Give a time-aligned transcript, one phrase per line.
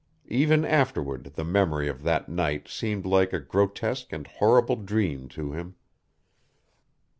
[0.31, 5.51] Ever afterward the memory of that night seemed like a grotesque and horrible dream to
[5.51, 5.75] him.